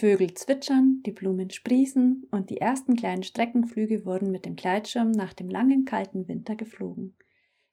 Vögel 0.00 0.32
zwitschern, 0.32 1.02
die 1.04 1.12
Blumen 1.12 1.50
sprießen 1.50 2.26
und 2.30 2.48
die 2.48 2.56
ersten 2.56 2.96
kleinen 2.96 3.22
Streckenflüge 3.22 4.06
wurden 4.06 4.30
mit 4.30 4.46
dem 4.46 4.56
Gleitschirm 4.56 5.10
nach 5.10 5.34
dem 5.34 5.50
langen 5.50 5.84
kalten 5.84 6.26
Winter 6.26 6.56
geflogen. 6.56 7.18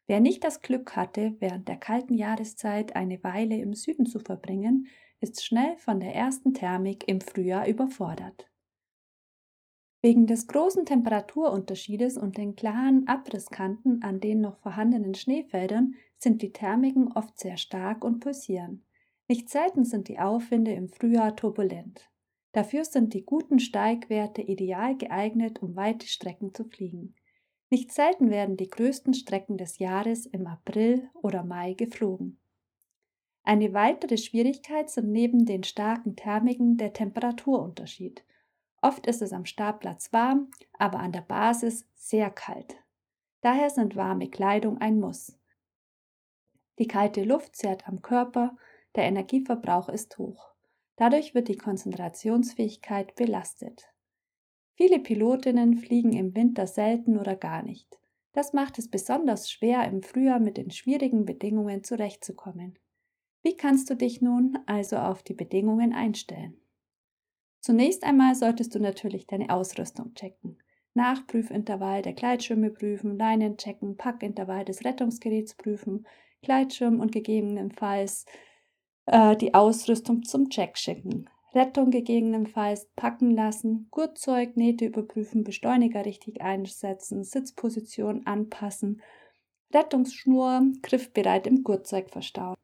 Wer 0.07 0.19
nicht 0.19 0.43
das 0.43 0.61
Glück 0.61 0.97
hatte, 0.97 1.37
während 1.39 1.69
der 1.69 1.77
kalten 1.77 2.13
Jahreszeit 2.13 2.97
eine 2.97 3.23
Weile 3.23 3.55
im 3.55 3.73
Süden 3.73 4.05
zu 4.05 4.19
verbringen, 4.19 4.87
ist 5.21 5.41
schnell 5.41 5.77
von 5.77 6.01
der 6.01 6.15
ersten 6.15 6.53
Thermik 6.53 7.07
im 7.07 7.21
Frühjahr 7.21 7.65
überfordert. 7.65 8.51
Wegen 10.01 10.27
des 10.27 10.47
großen 10.47 10.85
Temperaturunterschiedes 10.85 12.17
und 12.17 12.35
den 12.35 12.57
klaren 12.57 13.07
Abrisskanten 13.07 14.03
an 14.03 14.19
den 14.19 14.41
noch 14.41 14.57
vorhandenen 14.57 15.15
Schneefeldern 15.15 15.95
sind 16.17 16.41
die 16.41 16.51
Thermiken 16.51 17.09
oft 17.13 17.39
sehr 17.39 17.55
stark 17.55 18.03
und 18.03 18.19
pulsieren. 18.19 18.83
Nicht 19.29 19.47
selten 19.47 19.85
sind 19.85 20.09
die 20.09 20.19
Aufwinde 20.19 20.73
im 20.73 20.89
Frühjahr 20.89 21.33
turbulent. 21.33 22.09
Dafür 22.51 22.85
sind 22.85 23.13
die 23.13 23.25
guten 23.25 23.59
Steigwerte 23.59 24.41
ideal 24.41 24.95
geeignet, 24.97 25.61
um 25.61 25.75
weite 25.75 26.07
Strecken 26.07 26.53
zu 26.53 26.63
fliegen. 26.65 27.15
Nicht 27.69 27.91
selten 27.91 28.29
werden 28.29 28.57
die 28.57 28.69
größten 28.69 29.13
Strecken 29.13 29.57
des 29.57 29.79
Jahres 29.79 30.25
im 30.25 30.47
April 30.47 31.09
oder 31.13 31.43
Mai 31.43 31.73
geflogen. 31.73 32.39
Eine 33.43 33.73
weitere 33.73 34.17
Schwierigkeit 34.17 34.89
sind 34.89 35.11
neben 35.11 35.45
den 35.45 35.63
starken 35.63 36.15
Thermiken 36.15 36.77
der 36.77 36.93
Temperaturunterschied. 36.93 38.23
Oft 38.81 39.07
ist 39.07 39.21
es 39.21 39.33
am 39.33 39.45
Startplatz 39.45 40.11
warm, 40.13 40.49
aber 40.73 40.99
an 40.99 41.11
der 41.11 41.21
Basis 41.21 41.85
sehr 41.95 42.29
kalt. 42.29 42.75
Daher 43.41 43.69
sind 43.69 43.95
warme 43.95 44.29
Kleidung 44.29 44.77
ein 44.79 44.99
Muss. 44.99 45.37
Die 46.79 46.87
kalte 46.87 47.23
Luft 47.23 47.55
zerrt 47.55 47.87
am 47.87 48.01
Körper 48.01 48.55
der 48.95 49.05
Energieverbrauch 49.05 49.89
ist 49.89 50.17
hoch. 50.17 50.53
Dadurch 50.97 51.33
wird 51.33 51.47
die 51.47 51.57
Konzentrationsfähigkeit 51.57 53.15
belastet. 53.15 53.87
Viele 54.73 54.99
Pilotinnen 54.99 55.77
fliegen 55.77 56.13
im 56.13 56.35
Winter 56.35 56.67
selten 56.67 57.17
oder 57.17 57.35
gar 57.35 57.63
nicht. 57.63 57.97
Das 58.33 58.53
macht 58.53 58.77
es 58.77 58.89
besonders 58.89 59.49
schwer, 59.49 59.85
im 59.85 60.03
Frühjahr 60.03 60.39
mit 60.39 60.57
den 60.57 60.69
schwierigen 60.69 61.25
Bedingungen 61.25 61.83
zurechtzukommen. 61.83 62.77
Wie 63.41 63.55
kannst 63.55 63.89
du 63.89 63.95
dich 63.95 64.21
nun 64.21 64.59
also 64.65 64.97
auf 64.97 65.23
die 65.23 65.33
Bedingungen 65.33 65.93
einstellen? 65.93 66.57
Zunächst 67.61 68.03
einmal 68.03 68.35
solltest 68.35 68.75
du 68.75 68.79
natürlich 68.79 69.27
deine 69.27 69.49
Ausrüstung 69.49 70.13
checken. 70.13 70.57
Nachprüfintervall 70.93 72.01
der 72.01 72.13
Gleitschirme 72.13 72.71
prüfen, 72.71 73.17
Leinen 73.17 73.57
checken, 73.57 73.97
Packintervall 73.97 74.65
des 74.65 74.83
Rettungsgeräts 74.83 75.55
prüfen, 75.55 76.07
Gleitschirm 76.41 76.99
und 76.99 77.11
gegebenenfalls 77.11 78.25
äh, 79.07 79.35
die 79.35 79.53
Ausrüstung 79.53 80.23
zum 80.23 80.49
Check 80.49 80.77
schicken. 80.77 81.29
Rettung 81.55 81.89
gegebenenfalls 81.89 82.87
packen 82.95 83.31
lassen, 83.31 83.87
Gurtzeug, 83.89 84.57
Nähte 84.57 84.85
überprüfen, 84.85 85.43
Beschleuniger 85.43 86.05
richtig 86.05 86.41
einsetzen, 86.41 87.23
Sitzposition 87.23 88.25
anpassen, 88.27 89.01
Rettungsschnur 89.73 90.61
griffbereit 90.83 91.47
im 91.47 91.63
Gurtzeug 91.63 92.11
verstauen. 92.11 92.55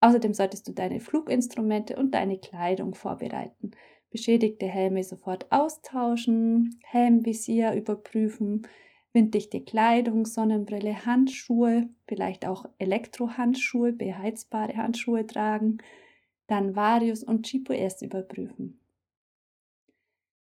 Außerdem 0.00 0.34
solltest 0.34 0.68
du 0.68 0.72
deine 0.72 1.00
Fluginstrumente 1.00 1.96
und 1.96 2.12
deine 2.14 2.38
Kleidung 2.38 2.94
vorbereiten. 2.94 3.70
Beschädigte 4.10 4.66
Helme 4.66 5.02
sofort 5.02 5.50
austauschen, 5.50 6.78
Helmvisier 6.84 7.72
überprüfen, 7.72 8.66
winddichte 9.14 9.62
Kleidung, 9.62 10.26
Sonnenbrille, 10.26 11.06
Handschuhe, 11.06 11.88
vielleicht 12.08 12.46
auch 12.46 12.66
Elektrohandschuhe, 12.78 13.92
beheizbare 13.92 14.76
Handschuhe 14.76 15.26
tragen, 15.26 15.78
dann 16.48 16.76
Varius 16.76 17.24
und 17.24 17.46
GPS 17.50 18.02
überprüfen. 18.02 18.80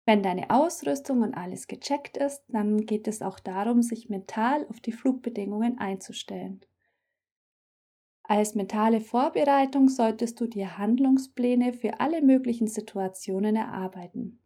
Wenn 0.05 0.21
deine 0.21 0.51
Ausrüstung 0.51 1.23
und 1.23 1.33
alles 1.33 1.65
gecheckt 1.65 2.15
ist, 2.15 2.43
dann 2.49 2.85
geht 2.85 3.07
es 3.07 3.23
auch 3.23 3.39
darum, 3.39 3.81
sich 3.81 4.09
mental 4.09 4.67
auf 4.67 4.79
die 4.79 4.91
Flugbedingungen 4.91 5.79
einzustellen. 5.79 6.61
Als 8.23 8.55
mentale 8.55 8.99
Vorbereitung 8.99 9.87
solltest 9.87 10.41
du 10.41 10.47
dir 10.47 10.79
Handlungspläne 10.79 11.71
für 11.71 11.99
alle 11.99 12.23
möglichen 12.23 12.65
Situationen 12.65 13.55
erarbeiten. 13.55 14.40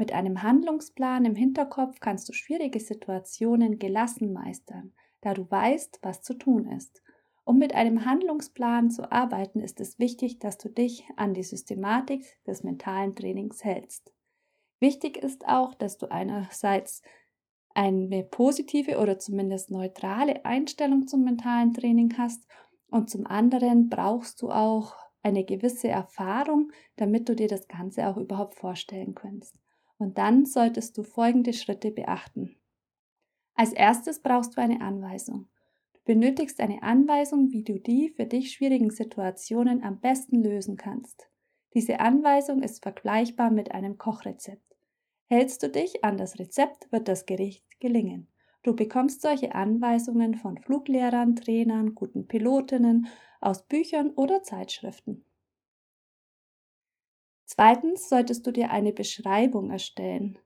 Mit 0.00 0.12
einem 0.12 0.44
Handlungsplan 0.44 1.24
im 1.24 1.34
Hinterkopf 1.34 1.98
kannst 1.98 2.28
du 2.28 2.32
schwierige 2.32 2.78
Situationen 2.78 3.80
gelassen 3.80 4.32
meistern, 4.32 4.92
da 5.22 5.34
du 5.34 5.50
weißt, 5.50 5.98
was 6.02 6.22
zu 6.22 6.34
tun 6.34 6.68
ist. 6.68 7.02
Um 7.44 7.58
mit 7.58 7.74
einem 7.74 8.04
Handlungsplan 8.04 8.92
zu 8.92 9.10
arbeiten, 9.10 9.60
ist 9.60 9.80
es 9.80 9.98
wichtig, 9.98 10.38
dass 10.38 10.56
du 10.56 10.68
dich 10.68 11.04
an 11.16 11.34
die 11.34 11.42
Systematik 11.42 12.24
des 12.46 12.62
mentalen 12.62 13.16
Trainings 13.16 13.64
hältst. 13.64 14.12
Wichtig 14.78 15.16
ist 15.16 15.48
auch, 15.48 15.74
dass 15.74 15.98
du 15.98 16.06
einerseits 16.12 17.02
eine 17.74 18.22
positive 18.22 18.98
oder 18.98 19.18
zumindest 19.18 19.72
neutrale 19.72 20.44
Einstellung 20.44 21.08
zum 21.08 21.24
mentalen 21.24 21.74
Training 21.74 22.16
hast 22.16 22.46
und 22.88 23.10
zum 23.10 23.26
anderen 23.26 23.88
brauchst 23.88 24.42
du 24.42 24.50
auch 24.50 24.94
eine 25.22 25.44
gewisse 25.44 25.88
Erfahrung, 25.88 26.70
damit 26.94 27.28
du 27.28 27.34
dir 27.34 27.48
das 27.48 27.66
Ganze 27.66 28.06
auch 28.06 28.16
überhaupt 28.16 28.54
vorstellen 28.54 29.16
kannst. 29.16 29.58
Und 29.98 30.18
dann 30.18 30.46
solltest 30.46 30.96
du 30.96 31.02
folgende 31.02 31.52
Schritte 31.52 31.90
beachten. 31.90 32.56
Als 33.54 33.72
erstes 33.72 34.22
brauchst 34.22 34.56
du 34.56 34.60
eine 34.60 34.80
Anweisung. 34.80 35.48
Du 35.92 36.00
benötigst 36.04 36.60
eine 36.60 36.82
Anweisung, 36.82 37.50
wie 37.50 37.64
du 37.64 37.78
die 37.80 38.10
für 38.10 38.24
dich 38.24 38.52
schwierigen 38.52 38.90
Situationen 38.90 39.82
am 39.82 40.00
besten 40.00 40.42
lösen 40.42 40.76
kannst. 40.76 41.28
Diese 41.74 42.00
Anweisung 42.00 42.62
ist 42.62 42.82
vergleichbar 42.82 43.50
mit 43.50 43.72
einem 43.72 43.98
Kochrezept. 43.98 44.76
Hältst 45.26 45.62
du 45.62 45.68
dich 45.68 46.04
an 46.04 46.16
das 46.16 46.38
Rezept, 46.38 46.90
wird 46.90 47.08
das 47.08 47.26
Gericht 47.26 47.64
gelingen. 47.80 48.28
Du 48.62 48.74
bekommst 48.74 49.22
solche 49.22 49.54
Anweisungen 49.54 50.34
von 50.34 50.58
Fluglehrern, 50.58 51.36
Trainern, 51.36 51.94
guten 51.94 52.26
Pilotinnen, 52.26 53.08
aus 53.40 53.66
Büchern 53.66 54.10
oder 54.10 54.42
Zeitschriften. 54.42 55.24
Zweitens 57.50 58.10
solltest 58.10 58.46
du 58.46 58.52
dir 58.52 58.70
eine 58.70 58.92
Beschreibung 58.92 59.70
erstellen. 59.70 60.38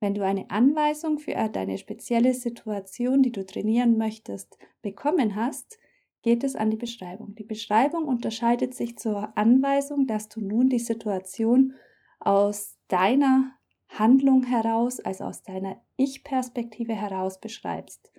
Wenn 0.00 0.14
du 0.14 0.24
eine 0.24 0.50
Anweisung 0.50 1.20
für 1.20 1.32
deine 1.48 1.78
spezielle 1.78 2.34
Situation, 2.34 3.22
die 3.22 3.30
du 3.30 3.46
trainieren 3.46 3.96
möchtest, 3.96 4.58
bekommen 4.82 5.36
hast, 5.36 5.78
geht 6.22 6.42
es 6.42 6.56
an 6.56 6.70
die 6.70 6.76
Beschreibung. 6.76 7.36
Die 7.36 7.44
Beschreibung 7.44 8.06
unterscheidet 8.06 8.74
sich 8.74 8.98
zur 8.98 9.38
Anweisung, 9.38 10.08
dass 10.08 10.28
du 10.28 10.40
nun 10.40 10.68
die 10.68 10.80
Situation 10.80 11.74
aus 12.18 12.76
deiner 12.88 13.52
Handlung 13.88 14.42
heraus, 14.42 14.98
also 14.98 15.24
aus 15.24 15.44
deiner 15.44 15.80
Ich-Perspektive 15.96 16.92
heraus 16.92 17.40
beschreibst. 17.40 18.10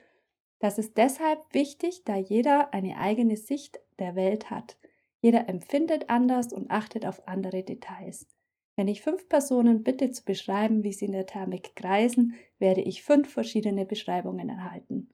Das 0.59 0.77
ist 0.77 0.95
deshalb 0.95 1.39
wichtig, 1.53 2.03
da 2.06 2.16
jeder 2.16 2.73
eine 2.73 2.97
eigene 3.00 3.35
Sicht 3.35 3.81
der 4.00 4.16
Welt 4.16 4.50
hat. 4.50 4.77
Jeder 5.22 5.50
empfindet 5.50 6.09
anders 6.09 6.53
und 6.53 6.72
achtet 6.72 7.06
auf 7.06 7.28
andere 7.28 7.63
Details. 7.63 8.28
Wenn 8.75 8.88
ich 8.88 9.01
fünf 9.01 9.27
Personen 9.27 9.83
bitte 9.83 10.12
zu 10.12 10.24
beschreiben, 10.24 10.83
wie 10.83 10.94
sie 10.94 11.06
in 11.06 11.12
der 11.12 11.25
Thermik 11.25 11.75
kreisen, 11.75 12.36
werde 12.60 12.81
ich 12.81 13.04
fünf 13.04 13.30
verschiedene 13.30 13.86
Beschreibungen 13.86 14.48
erhalten. 14.48 15.10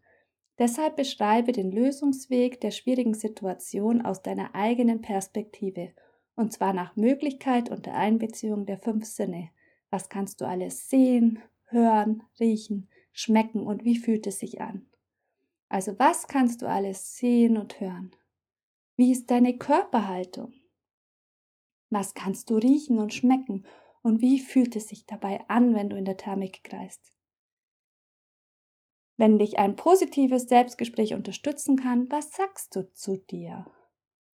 Deshalb 0.59 0.95
beschreibe 0.95 1.51
den 1.51 1.71
Lösungsweg 1.71 2.61
der 2.61 2.71
schwierigen 2.71 3.15
Situation 3.15 4.01
aus 4.03 4.21
deiner 4.21 4.53
eigenen 4.53 5.01
Perspektive, 5.01 5.93
und 6.35 6.53
zwar 6.53 6.73
nach 6.73 6.95
Möglichkeit 6.95 7.69
unter 7.71 7.93
Einbeziehung 7.93 8.65
der 8.65 8.77
fünf 8.77 9.05
Sinne. 9.05 9.49
Was 9.89 10.09
kannst 10.09 10.41
du 10.41 10.45
alles 10.45 10.89
sehen, 10.89 11.39
hören, 11.65 12.23
riechen, 12.39 12.89
schmecken 13.11 13.65
und 13.65 13.83
wie 13.83 13.97
fühlt 13.97 14.27
es 14.27 14.39
sich 14.39 14.61
an? 14.61 14.85
Also 15.69 15.97
was 15.97 16.27
kannst 16.27 16.61
du 16.61 16.67
alles 16.67 17.17
sehen 17.17 17.57
und 17.57 17.79
hören? 17.79 18.11
Wie 18.97 19.11
ist 19.11 19.29
deine 19.29 19.57
Körperhaltung? 19.57 20.53
Was 21.89 22.13
kannst 22.13 22.49
du 22.49 22.55
riechen 22.55 22.97
und 22.97 23.13
schmecken 23.13 23.65
und 24.03 24.21
wie 24.21 24.39
fühlt 24.39 24.75
es 24.75 24.87
sich 24.87 25.05
dabei 25.05 25.47
an, 25.49 25.75
wenn 25.75 25.89
du 25.89 25.97
in 25.97 26.05
der 26.05 26.17
Thermik 26.17 26.63
kreist? 26.63 27.13
Wenn 29.17 29.39
dich 29.39 29.59
ein 29.59 29.75
positives 29.75 30.43
Selbstgespräch 30.43 31.13
unterstützen 31.13 31.77
kann, 31.77 32.09
was 32.11 32.31
sagst 32.31 32.75
du 32.75 32.91
zu 32.93 33.17
dir? 33.17 33.65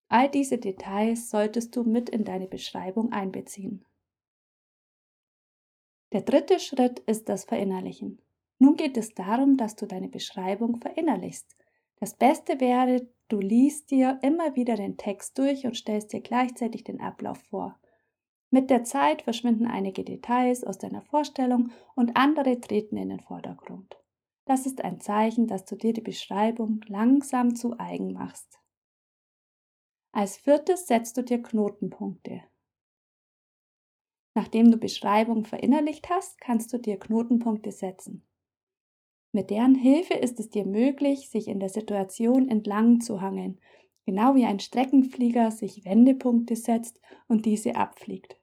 All 0.09 0.31
diese 0.31 0.59
Details 0.59 1.31
solltest 1.31 1.77
du 1.77 1.85
mit 1.85 2.09
in 2.09 2.25
deine 2.25 2.49
Beschreibung 2.49 3.13
einbeziehen. 3.13 3.85
Der 6.13 6.23
dritte 6.23 6.59
Schritt 6.59 6.99
ist 7.01 7.29
das 7.29 7.45
Verinnerlichen. 7.45 8.21
Nun 8.59 8.77
geht 8.77 8.97
es 8.97 9.15
darum, 9.15 9.57
dass 9.57 9.77
du 9.77 9.87
deine 9.87 10.09
Beschreibung 10.09 10.77
verinnerlichst. 10.77 11.57
Das 11.97 12.15
Beste 12.17 12.59
wäre, 12.61 13.07
du 13.33 13.41
liest 13.41 13.91
dir 13.91 14.19
immer 14.23 14.57
wieder 14.57 14.77
den 14.77 14.97
Text 14.97 15.39
durch 15.39 15.67
und 15.67 15.77
stellst 15.77 16.13
dir 16.13 16.21
gleichzeitig 16.21 16.85
den 16.85 17.01
Ablauf 17.01 17.39
vor. 17.51 17.79
Mit 18.51 18.69
der 18.69 18.85
Zeit 18.85 19.23
verschwinden 19.23 19.67
einige 19.67 20.05
Details 20.05 20.65
aus 20.65 20.79
deiner 20.79 21.03
Vorstellung 21.03 21.71
und 21.95 22.17
andere 22.17 22.61
treten 22.61 22.97
in 22.97 23.09
den 23.09 23.21
Vordergrund. 23.21 23.97
Das 24.45 24.67
ist 24.67 24.83
ein 24.83 25.01
Zeichen, 25.01 25.47
dass 25.47 25.65
du 25.65 25.77
dir 25.77 25.93
die 25.93 26.01
Beschreibung 26.01 26.81
langsam 26.89 27.55
zu 27.55 27.79
eigen 27.79 28.13
machst. 28.13 28.61
Als 30.13 30.37
viertes 30.37 30.89
setzt 30.89 31.17
du 31.17 31.23
dir 31.23 31.41
Knotenpunkte. 31.41 32.43
Nachdem 34.35 34.73
du 34.73 34.77
Beschreibung 34.77 35.45
verinnerlicht 35.45 36.11
hast, 36.11 36.41
kannst 36.41 36.73
du 36.73 36.79
dir 36.79 36.99
Knotenpunkte 36.99 37.71
setzen. 37.71 38.27
Mit 39.33 39.51
deren 39.51 39.75
Hilfe 39.75 40.15
ist 40.15 40.41
es 40.41 40.51
dir 40.51 40.65
möglich, 40.65 41.31
sich 41.31 41.47
in 41.47 41.61
der 41.61 41.69
Situation 41.69 42.49
entlang 42.49 43.01
zu 43.01 43.21
hangeln, 43.21 43.61
genau 44.05 44.35
wie 44.35 44.45
ein 44.45 44.59
Streckenflieger 44.59 45.51
sich 45.51 45.85
Wendepunkte 45.85 46.57
setzt 46.57 47.01
und 47.29 47.47
diese 47.47 47.77
abfliegt. 47.77 48.37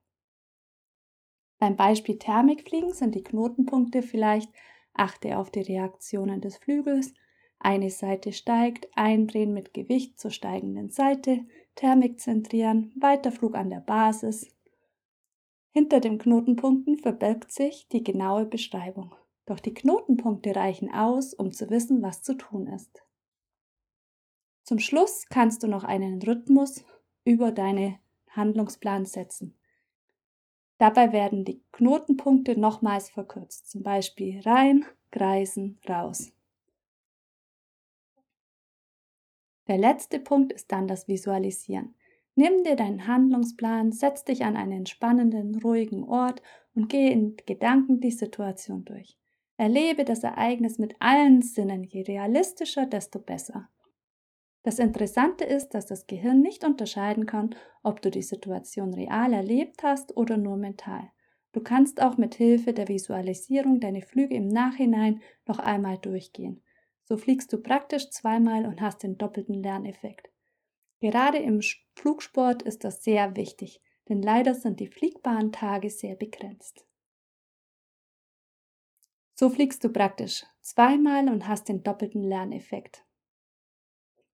Beim 1.59 1.75
Beispiel 1.75 2.17
Thermikfliegen 2.19 2.93
sind 2.93 3.15
die 3.15 3.23
Knotenpunkte 3.23 4.01
vielleicht 4.01 4.51
achte 4.93 5.37
auf 5.37 5.51
die 5.51 5.61
Reaktionen 5.61 6.41
des 6.41 6.57
Flügels, 6.57 7.13
eine 7.59 7.89
Seite 7.89 8.33
steigt, 8.33 8.87
eindrehen 8.95 9.53
mit 9.53 9.73
Gewicht 9.73 10.19
zur 10.19 10.31
steigenden 10.31 10.89
Seite, 10.89 11.45
Thermik 11.75 12.19
zentrieren, 12.19 12.93
Weiterflug 12.99 13.55
an 13.55 13.69
der 13.69 13.79
Basis. 13.79 14.47
Hinter 15.71 15.99
den 15.99 16.17
Knotenpunkten 16.17 16.97
verbirgt 16.97 17.51
sich 17.51 17.87
die 17.89 18.03
genaue 18.03 18.45
Beschreibung. 18.45 19.13
Doch 19.47 19.61
die 19.61 19.73
Knotenpunkte 19.73 20.55
reichen 20.55 20.93
aus, 20.93 21.33
um 21.33 21.51
zu 21.51 21.69
wissen, 21.69 22.03
was 22.03 22.21
zu 22.21 22.35
tun 22.35 22.67
ist. 22.67 23.01
Zum 24.63 24.77
Schluss 24.77 25.25
kannst 25.29 25.63
du 25.63 25.67
noch 25.67 25.85
einen 25.85 26.21
Rhythmus 26.21 26.83
über 27.23 27.53
deine 27.53 27.97
Handlungsplan 28.29 29.05
setzen. 29.05 29.57
Dabei 30.77 31.13
werden 31.13 31.45
die 31.45 31.63
Knotenpunkte 31.71 32.59
nochmals 32.59 33.09
verkürzt, 33.09 33.71
zum 33.71 33.83
Beispiel 33.83 34.41
rein, 34.41 34.85
kreisen, 35.11 35.79
raus. 35.87 36.33
Der 39.67 39.77
letzte 39.77 40.19
Punkt 40.19 40.51
ist 40.51 40.71
dann 40.73 40.89
das 40.89 41.07
Visualisieren. 41.07 41.95
Nimm 42.35 42.63
dir 42.65 42.75
deinen 42.75 43.07
Handlungsplan, 43.07 43.93
setz 43.93 44.25
dich 44.25 44.43
an 44.43 44.57
einen 44.57 44.73
entspannenden, 44.73 45.55
ruhigen 45.61 46.03
Ort 46.03 46.41
und 46.75 46.89
gehe 46.89 47.11
in 47.11 47.37
Gedanken 47.45 48.01
die 48.01 48.11
Situation 48.11 48.83
durch. 48.83 49.17
Erlebe 49.57 50.05
das 50.05 50.23
Ereignis 50.23 50.77
mit 50.77 50.95
allen 50.99 51.41
Sinnen, 51.41 51.83
je 51.83 52.03
realistischer, 52.03 52.85
desto 52.85 53.19
besser. 53.19 53.69
Das 54.61 54.79
Interessante 54.79 55.45
ist, 55.45 55.69
dass 55.69 55.85
das 55.87 56.07
Gehirn 56.07 56.41
nicht 56.41 56.63
unterscheiden 56.63 57.25
kann, 57.25 57.55
ob 57.83 58.01
du 58.01 58.11
die 58.11 58.21
Situation 58.21 58.93
real 58.93 59.33
erlebt 59.33 59.81
hast 59.81 60.15
oder 60.15 60.37
nur 60.37 60.57
mental. 60.57 61.09
Du 61.53 61.61
kannst 61.61 62.01
auch 62.01 62.17
mit 62.17 62.35
Hilfe 62.35 62.73
der 62.73 62.87
Visualisierung 62.87 63.79
deine 63.79 64.01
Flüge 64.01 64.35
im 64.35 64.47
Nachhinein 64.47 65.21
noch 65.47 65.59
einmal 65.59 65.97
durchgehen. 65.97 66.61
So 67.05 67.17
fliegst 67.17 67.51
du 67.51 67.57
praktisch 67.57 68.09
zweimal 68.09 68.65
und 68.65 68.81
hast 68.81 69.01
den 69.01 69.17
doppelten 69.17 69.55
Lerneffekt. 69.55 70.29
Gerade 70.99 71.37
im 71.37 71.61
Flugsport 71.95 72.61
ist 72.61 72.83
das 72.83 73.03
sehr 73.03 73.35
wichtig, 73.35 73.81
denn 74.09 74.21
leider 74.21 74.53
sind 74.53 74.79
die 74.79 74.87
fliegbaren 74.87 75.51
Tage 75.51 75.89
sehr 75.89 76.15
begrenzt. 76.15 76.86
So 79.39 79.51
fliegst 79.51 79.83
du 79.83 79.89
praktisch 79.89 80.47
zweimal 80.61 81.29
und 81.29 81.47
hast 81.47 81.69
den 81.69 81.83
doppelten 81.83 82.23
Lerneffekt. 82.23 83.05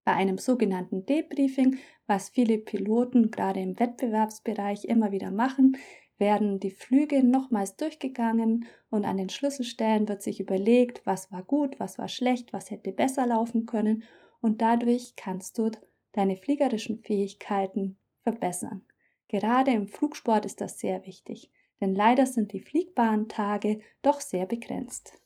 Bei 0.05 0.13
einem 0.13 0.37
sogenannten 0.37 1.05
Debriefing, 1.05 1.77
was 2.07 2.29
viele 2.29 2.57
Piloten 2.57 3.29
gerade 3.29 3.59
im 3.59 3.77
Wettbewerbsbereich 3.77 4.85
immer 4.85 5.11
wieder 5.11 5.29
machen, 5.29 5.75
werden 6.17 6.61
die 6.61 6.71
Flüge 6.71 7.21
nochmals 7.21 7.75
durchgegangen 7.75 8.65
und 8.89 9.03
an 9.03 9.17
den 9.17 9.27
Schlüsselstellen 9.27 10.07
wird 10.07 10.21
sich 10.21 10.39
überlegt, 10.39 11.05
was 11.05 11.29
war 11.33 11.43
gut, 11.43 11.81
was 11.81 11.97
war 11.97 12.07
schlecht, 12.07 12.53
was 12.53 12.71
hätte 12.71 12.93
besser 12.93 13.27
laufen 13.27 13.65
können 13.65 14.03
und 14.39 14.61
dadurch 14.61 15.17
kannst 15.17 15.57
du 15.57 15.69
deine 16.13 16.37
fliegerischen 16.37 16.99
Fähigkeiten 16.99 17.97
verbessern. 18.21 18.85
Gerade 19.27 19.71
im 19.71 19.89
Flugsport 19.89 20.45
ist 20.45 20.61
das 20.61 20.79
sehr 20.79 21.05
wichtig 21.05 21.51
denn 21.83 21.95
leider 21.95 22.25
sind 22.25 22.53
die 22.53 22.61
fliegbaren 22.61 23.27
Tage 23.27 23.81
doch 24.01 24.21
sehr 24.21 24.45
begrenzt. 24.45 25.21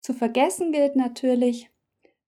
Zu 0.00 0.14
vergessen 0.14 0.72
gilt 0.72 0.96
natürlich, 0.96 1.70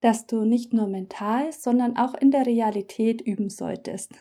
dass 0.00 0.28
du 0.28 0.44
nicht 0.44 0.72
nur 0.72 0.87
mental, 0.87 1.50
sondern 1.50 1.96
auch 1.96 2.14
in 2.14 2.31
der 2.31 2.46
Realität 2.46 3.20
üben 3.20 3.50
solltest. 3.50 4.12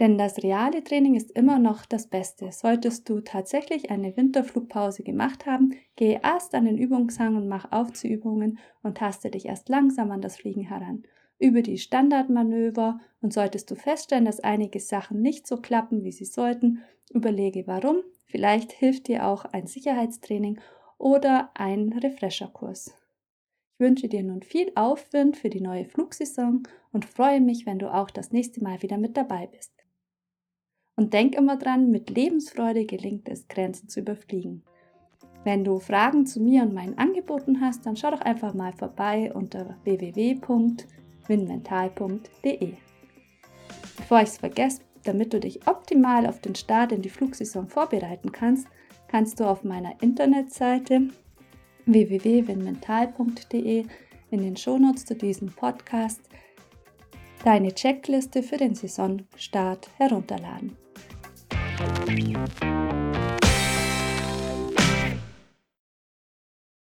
Denn 0.00 0.18
das 0.18 0.42
reale 0.42 0.84
Training 0.84 1.14
ist 1.14 1.30
immer 1.30 1.58
noch 1.58 1.86
das 1.86 2.08
Beste. 2.08 2.52
Solltest 2.52 3.08
du 3.08 3.20
tatsächlich 3.20 3.90
eine 3.90 4.14
Winterflugpause 4.14 5.02
gemacht 5.02 5.46
haben, 5.46 5.76
gehe 5.96 6.20
erst 6.22 6.54
an 6.54 6.66
den 6.66 6.76
Übungshang 6.76 7.36
und 7.36 7.48
mach 7.48 7.72
Aufzuübungen 7.72 8.58
und 8.82 8.98
taste 8.98 9.30
dich 9.30 9.46
erst 9.46 9.70
langsam 9.70 10.10
an 10.10 10.20
das 10.20 10.36
Fliegen 10.36 10.64
heran 10.64 11.04
über 11.38 11.62
die 11.62 11.78
Standardmanöver 11.78 13.00
und 13.20 13.32
solltest 13.32 13.70
du 13.70 13.76
feststellen, 13.76 14.24
dass 14.24 14.40
einige 14.40 14.80
Sachen 14.80 15.22
nicht 15.22 15.46
so 15.46 15.58
klappen, 15.58 16.02
wie 16.02 16.12
sie 16.12 16.24
sollten, 16.24 16.82
überlege 17.10 17.66
warum. 17.66 18.02
Vielleicht 18.26 18.72
hilft 18.72 19.08
dir 19.08 19.26
auch 19.26 19.44
ein 19.44 19.66
Sicherheitstraining 19.66 20.60
oder 20.98 21.50
ein 21.54 21.92
Refresherkurs. 21.92 22.94
Ich 23.72 23.80
wünsche 23.80 24.08
dir 24.08 24.24
nun 24.24 24.42
viel 24.42 24.72
Aufwind 24.74 25.36
für 25.36 25.48
die 25.48 25.60
neue 25.60 25.84
Flugsaison 25.84 26.64
und 26.92 27.04
freue 27.04 27.40
mich, 27.40 27.64
wenn 27.64 27.78
du 27.78 27.92
auch 27.92 28.10
das 28.10 28.32
nächste 28.32 28.62
Mal 28.62 28.82
wieder 28.82 28.98
mit 28.98 29.16
dabei 29.16 29.46
bist. 29.46 29.72
Und 30.96 31.14
denk 31.14 31.36
immer 31.36 31.56
dran, 31.56 31.90
mit 31.90 32.10
Lebensfreude 32.10 32.84
gelingt 32.84 33.28
es, 33.28 33.46
Grenzen 33.46 33.88
zu 33.88 34.00
überfliegen. 34.00 34.64
Wenn 35.44 35.62
du 35.62 35.78
Fragen 35.78 36.26
zu 36.26 36.40
mir 36.40 36.62
und 36.62 36.74
meinen 36.74 36.98
Angeboten 36.98 37.60
hast, 37.60 37.86
dann 37.86 37.96
schau 37.96 38.10
doch 38.10 38.20
einfach 38.20 38.52
mal 38.52 38.72
vorbei 38.72 39.32
unter 39.32 39.78
www 39.84 40.40
winmental.de. 41.28 42.74
Bevor 43.96 44.22
ich 44.22 44.28
es 44.28 44.38
vergesse, 44.38 44.80
damit 45.04 45.32
du 45.32 45.40
dich 45.40 45.66
optimal 45.66 46.26
auf 46.26 46.40
den 46.40 46.54
Start 46.54 46.92
in 46.92 47.02
die 47.02 47.10
Flugsaison 47.10 47.68
vorbereiten 47.68 48.32
kannst, 48.32 48.66
kannst 49.08 49.40
du 49.40 49.44
auf 49.44 49.64
meiner 49.64 49.94
Internetseite 50.02 51.08
www.winmental.de 51.86 53.84
in 54.30 54.42
den 54.42 54.56
Shownotes 54.56 55.06
zu 55.06 55.14
diesem 55.14 55.48
Podcast 55.48 56.20
deine 57.44 57.72
Checkliste 57.72 58.42
für 58.42 58.56
den 58.56 58.74
Saisonstart 58.74 59.88
herunterladen. 59.96 60.76